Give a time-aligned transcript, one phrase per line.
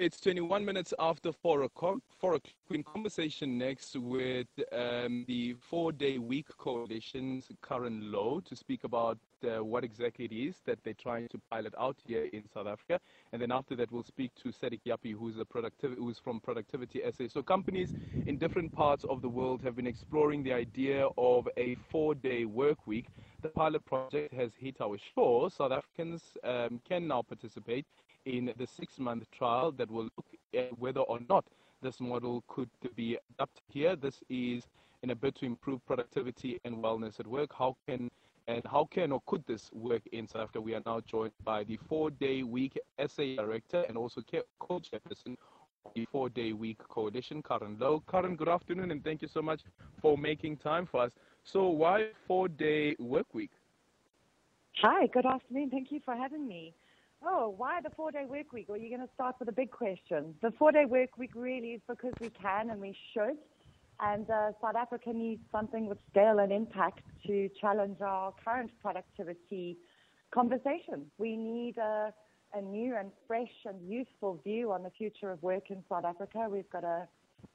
[0.00, 1.98] It's 21 minutes after 4 o'clock.
[2.20, 2.54] 4 o'clock.
[2.70, 9.18] In conversation next with um, the four day week coalition's Karen Lowe to speak about
[9.44, 12.98] uh, what exactly it is that they're trying to pilot out here in South Africa.
[13.34, 17.02] And then after that, we'll speak to Cedric Jappie, who's, a productiv- who's from Productivity
[17.10, 17.24] SA.
[17.28, 17.92] So companies
[18.26, 22.46] in different parts of the world have been exploring the idea of a four day
[22.46, 23.04] work week.
[23.42, 25.50] The pilot project has hit our shore.
[25.50, 27.86] South Africans um, can now participate
[28.26, 31.46] in the six-month trial that will look at whether or not
[31.80, 33.96] this model could be adopted here.
[33.96, 34.64] This is
[35.02, 37.50] in a bid to improve productivity and wellness at work.
[37.56, 38.10] How can
[38.46, 40.60] and how can or could this work in South Africa?
[40.60, 44.22] We are now joined by the four-day week SA director and also
[44.58, 45.36] co-chairperson
[45.94, 48.02] the four-day week coalition, Karen Lowe.
[48.10, 49.60] Karen, good afternoon, and thank you so much
[50.00, 51.12] for making time for us.
[51.44, 53.50] So, why four-day work week?
[54.82, 55.70] Hi, good afternoon.
[55.70, 56.74] Thank you for having me.
[57.22, 58.66] Oh, why the four day work week?
[58.68, 60.34] Well, you're going to start with a big question.
[60.40, 63.36] The four day work week really is because we can and we should.
[64.00, 69.76] And uh, South Africa needs something with scale and impact to challenge our current productivity
[70.32, 71.10] conversation.
[71.18, 72.14] We need a,
[72.54, 76.46] a new and fresh and useful view on the future of work in South Africa.
[76.50, 77.06] We've got a,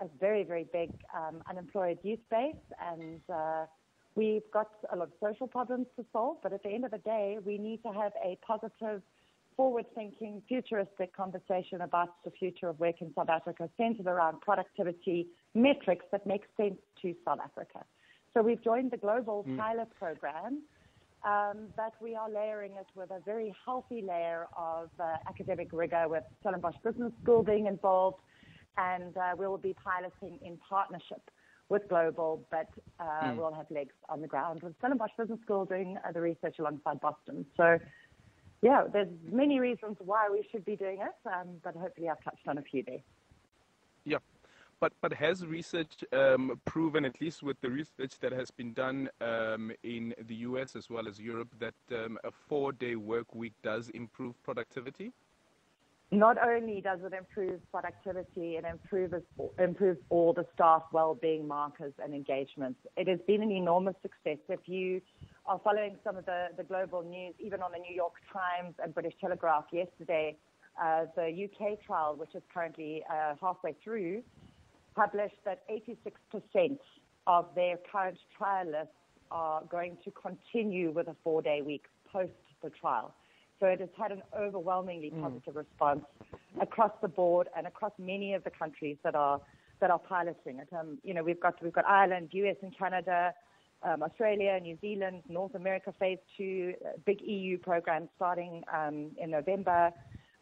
[0.00, 2.54] a very, very big um, unemployed youth base
[2.90, 3.66] and uh,
[4.14, 6.38] we've got a lot of social problems to solve.
[6.42, 9.02] But at the end of the day, we need to have a positive
[9.56, 16.06] forward-thinking, futuristic conversation about the future of work in South Africa, centered around productivity metrics
[16.12, 17.84] that make sense to South Africa.
[18.34, 19.58] So we've joined the global mm.
[19.58, 20.62] pilot program,
[21.24, 26.06] um, but we are layering it with a very healthy layer of uh, academic rigor,
[26.08, 28.18] with Stellenbosch Business School being involved,
[28.76, 31.22] and uh, we will be piloting in partnership
[31.68, 33.36] with Global, but uh, mm.
[33.36, 37.00] we'll have legs on the ground with Stellenbosch Business School doing uh, the research alongside
[37.00, 37.44] Boston.
[37.56, 37.78] So
[38.62, 42.46] yeah, there's many reasons why we should be doing it, um, but hopefully I've touched
[42.48, 43.02] on a few there.
[44.80, 49.08] But but has research um, proven, at least with the research that has been done
[49.20, 50.76] um, in the U.S.
[50.76, 55.12] as well as Europe, that um, a four-day work week does improve productivity?
[56.10, 59.12] Not only does it improve productivity, it improves
[59.58, 62.80] improves all the staff well-being markers and engagements.
[62.96, 64.38] It has been an enormous success.
[64.48, 65.02] If you
[65.44, 68.94] are following some of the, the global news, even on the New York Times and
[68.94, 70.36] British Telegraph yesterday,
[70.82, 74.22] uh, the UK trial, which is currently uh, halfway through,
[74.98, 76.78] published that 86%
[77.26, 78.88] of their current trialists
[79.30, 82.32] are going to continue with a four-day week post
[82.62, 83.14] the trial.
[83.60, 85.22] So it has had an overwhelmingly mm.
[85.22, 86.04] positive response
[86.60, 89.40] across the board and across many of the countries that are
[89.80, 90.68] that are piloting it.
[90.76, 93.32] Um, you know, we've got we've got Ireland, US, and Canada,
[93.82, 99.30] um, Australia, New Zealand, North America phase two, uh, big EU program starting um, in
[99.30, 99.92] November,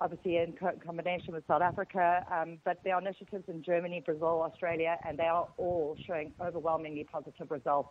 [0.00, 2.24] obviously in co- combination with South Africa.
[2.32, 7.04] Um, but there are initiatives in Germany, Brazil, Australia, and they are all showing overwhelmingly
[7.04, 7.90] positive results,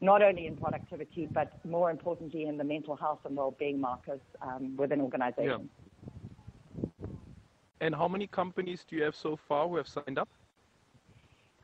[0.00, 4.76] not only in productivity, but more importantly in the mental health and well-being markers um,
[4.76, 5.68] within organizations.
[6.76, 7.06] Yeah.
[7.82, 10.28] And how many companies do you have so far who have signed up?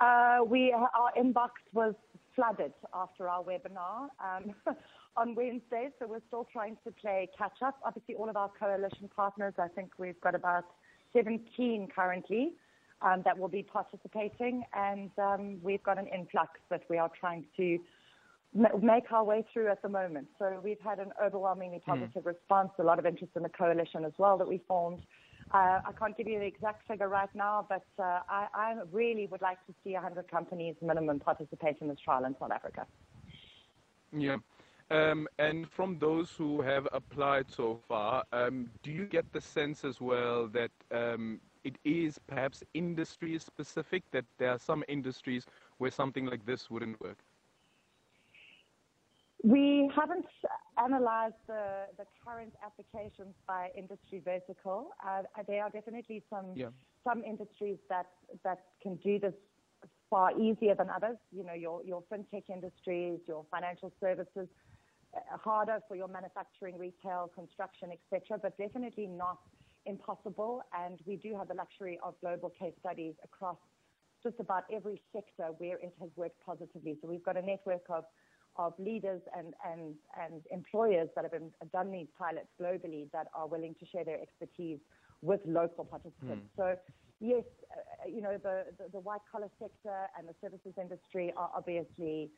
[0.00, 1.94] Uh, we our inbox was
[2.34, 4.54] flooded after our webinar um,
[5.16, 7.78] on Wednesday, so we're still trying to play catch up.
[7.84, 10.64] Obviously, all of our coalition partners, I think we've got about
[11.14, 12.52] 17 currently
[13.02, 17.44] um, that will be participating, and um, we've got an influx that we are trying
[17.56, 17.78] to
[18.80, 20.28] make our way through at the moment.
[20.38, 21.90] So we've had an overwhelmingly hmm.
[21.90, 22.26] positive mm.
[22.26, 25.02] response, a lot of interest in the coalition as well that we formed.
[25.52, 29.28] Uh, I can't give you the exact figure right now, but uh, I, I, really
[29.28, 32.84] would like to see 100 companies minimum participate in this trial in South Africa.
[34.12, 34.38] Yeah.
[34.90, 39.84] Um, and from those who have applied so far, um, do you get the sense
[39.84, 45.44] as well that um, it is perhaps industry specific, that there are some industries
[45.78, 47.18] where something like this wouldn't work?
[49.42, 50.26] We haven't
[50.78, 54.90] analyzed the, the current applications by industry vertical.
[55.04, 56.68] Uh, there are definitely some yeah.
[57.04, 58.06] some industries that
[58.44, 59.34] that can do this
[60.08, 61.16] far easier than others.
[61.32, 64.48] You know, your your fintech industries, your financial services,
[65.42, 68.38] harder for your manufacturing, retail, construction, etc.
[68.40, 69.38] But definitely not
[69.84, 70.62] impossible.
[70.76, 73.56] And we do have the luxury of global case studies across
[74.22, 76.96] just about every sector where it has worked positively.
[77.00, 78.04] So we've got a network of
[78.58, 83.46] of leaders and, and, and employers that have been, done these pilots globally that are
[83.46, 84.78] willing to share their expertise
[85.22, 86.46] with local participants.
[86.46, 86.56] Mm.
[86.56, 86.76] So,
[87.20, 91.50] yes, uh, you know, the, the, the, white collar sector and the services industry are
[91.54, 92.30] obviously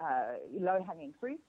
[0.00, 1.40] uh, low hanging fruit,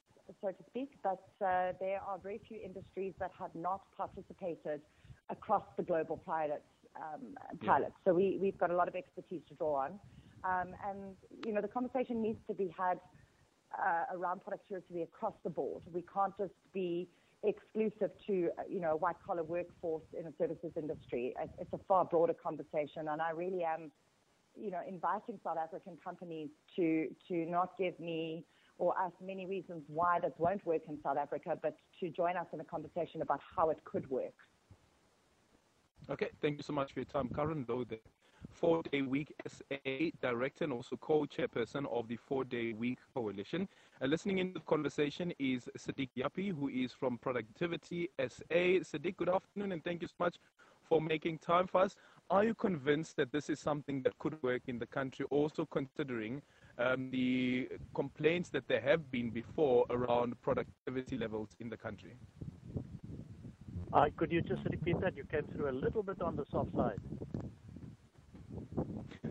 [0.41, 4.81] so to speak, but uh, there are very few industries that have not participated
[5.29, 6.63] across the global pilots.
[6.95, 7.35] Um,
[7.65, 7.93] pilots.
[7.97, 8.11] Yeah.
[8.11, 9.99] So we, we've got a lot of expertise to draw on.
[10.43, 12.99] Um, and, you know, the conversation needs to be had
[13.77, 15.81] uh, around productivity across the board.
[15.91, 17.09] We can't just be
[17.43, 18.33] exclusive to,
[18.69, 21.35] you know, a white collar workforce in the services industry.
[21.59, 23.09] It's a far broader conversation.
[23.09, 23.91] And I really am,
[24.55, 28.45] you know, inviting South African companies to, to not give me
[28.77, 32.47] or us many reasons why this won't work in South Africa, but to join us
[32.53, 34.33] in a conversation about how it could work.
[36.09, 37.29] Okay, thank you so much for your time.
[37.33, 37.99] Karen the
[38.51, 39.75] Four Day Week SA
[40.21, 43.67] Director and also co-chairperson of the Four Day Week Coalition.
[44.01, 48.83] Uh, listening in the conversation is Sedick Jappie, who is from Productivity SA.
[48.83, 50.37] Sedick, good afternoon and thank you so much
[50.83, 51.95] for making time for us.
[52.29, 56.41] Are you convinced that this is something that could work in the country, also considering
[56.77, 62.17] um, the complaints that there have been before around productivity levels in the country?
[63.93, 65.15] Uh, could you just repeat that?
[65.15, 66.99] You came through a little bit on the soft side.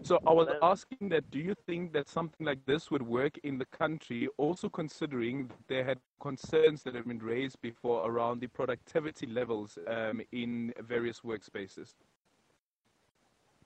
[0.03, 3.59] So I was asking that do you think that something like this would work in
[3.59, 9.27] the country, also considering there had concerns that have been raised before around the productivity
[9.27, 11.95] levels um, in various workspaces?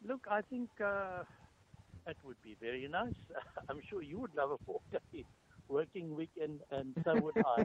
[0.07, 1.25] Look, I think uh,
[2.09, 3.15] it would be very nice.
[3.69, 4.81] I'm sure you would love a four
[5.13, 5.27] day
[5.69, 7.65] working weekend, and so would I.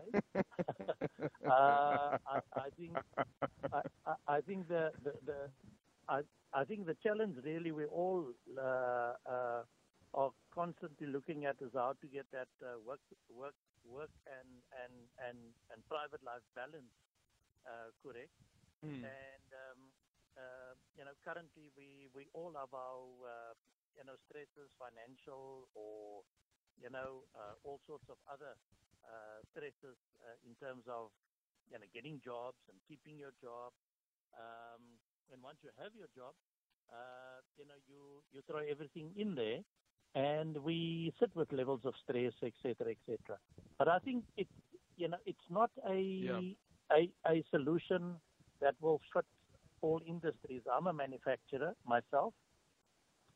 [1.50, 3.00] uh, I, I, think
[3.74, 3.81] I,
[4.28, 5.50] I think the, the, the
[6.10, 6.22] I,
[6.54, 8.25] I think the challenge really we all
[8.57, 9.63] uh, uh,
[10.13, 13.56] are constantly looking at is how to get that uh, work work
[13.86, 14.50] work and
[14.84, 14.94] and
[15.28, 15.38] and
[15.72, 16.92] and private life balance
[17.66, 18.34] uh, correct.
[18.86, 19.04] Mm.
[19.04, 19.80] And um,
[20.38, 23.54] uh, you know, currently we we all have our uh,
[23.98, 26.24] you know stresses, financial or
[26.81, 28.56] you know, uh, all sorts of other
[29.06, 31.12] uh, stresses uh, in terms of,
[31.72, 33.74] you know, getting jobs and keeping your job.
[34.34, 34.81] Um,
[35.31, 36.34] and once you have your job,
[36.90, 39.62] uh, you know, you, you throw everything in there
[40.16, 43.39] and we sit with levels of stress, etc., etc.
[43.78, 44.48] But I think it,
[44.98, 46.42] you know, it's not a, yeah.
[46.92, 48.16] a, a solution
[48.62, 49.25] that will fit
[49.81, 50.62] all industries.
[50.72, 52.34] I'm a manufacturer myself.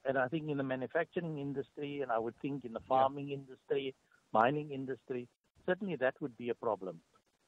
[0.05, 3.37] And I think in the manufacturing industry, and I would think in the farming yeah.
[3.37, 3.95] industry,
[4.33, 5.27] mining industry,
[5.65, 6.99] certainly that would be a problem.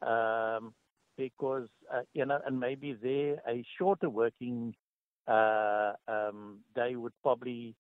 [0.01, 0.73] Um,
[1.17, 4.73] because, uh, you know, and maybe there a shorter working
[5.27, 7.75] uh, um, day would probably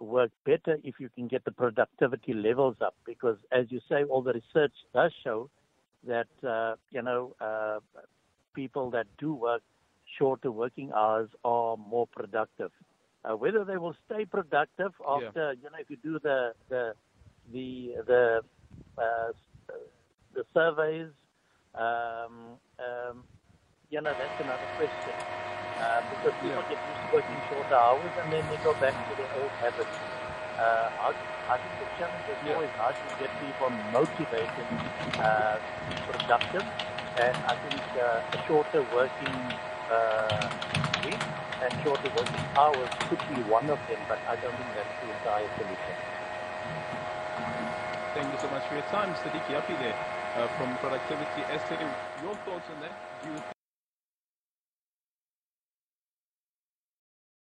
[0.00, 2.94] work better if you can get the productivity levels up.
[3.04, 5.50] Because, as you say, all the research does show
[6.06, 7.78] that, uh, you know, uh,
[8.54, 9.62] people that do work
[10.18, 12.70] shorter working hours are more productive.
[13.24, 15.62] Uh, whether they will stay productive after, yeah.
[15.62, 16.94] you know, if you do the the
[17.52, 18.40] the the
[18.96, 19.32] uh,
[20.34, 21.10] the surveys,
[21.74, 23.24] um, um,
[23.90, 25.14] you know, that's another question.
[25.78, 26.76] Uh, because people yeah.
[26.76, 29.90] get used to working shorter hours and then they go back to their old habits.
[30.58, 31.12] Uh, I,
[31.48, 32.54] I think the challenge is yeah.
[32.54, 34.66] always hard to get people motivated,
[35.22, 35.58] uh,
[36.04, 36.64] productive,
[37.14, 39.56] and I think uh, a shorter working
[39.88, 40.48] uh,
[41.00, 41.22] week
[41.62, 45.08] and shorter working hours could be one of them, but I don't think that's the
[45.10, 45.94] entire solution.
[48.14, 49.98] Thank you so much for your time, Sedick Jappie there
[50.36, 51.76] uh, from Productivity SA.
[52.22, 52.94] Your thoughts on that?
[53.24, 53.57] Do you